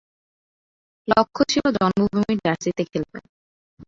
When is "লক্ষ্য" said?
1.07-1.41